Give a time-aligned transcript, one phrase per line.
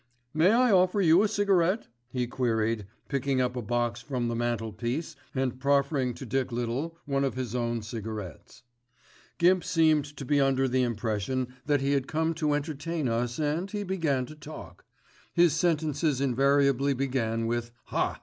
[0.33, 5.15] "May I offer you a cigarette?" he queried, picking up a box from the mantelpiece
[5.35, 8.63] and proffering to Dick Little one of his own cigarettes.
[9.37, 13.69] Gimp seemed to be under the impression that he had come to entertain us and
[13.69, 14.85] he began to talk.
[15.35, 18.17] His sentences invariably began with "Haaa!